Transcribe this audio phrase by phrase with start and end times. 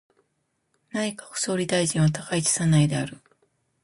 [0.93, 3.19] 内閣総理大臣は高市早苗である。